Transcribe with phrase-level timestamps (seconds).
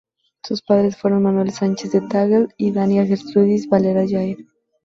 [0.43, 4.47] Sus padres fueron Manuel Sánchez de Tagle y Daniela Gertrudis Varela Jair.